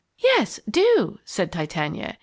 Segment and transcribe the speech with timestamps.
[0.17, 2.17] "Yes, do," said Titania.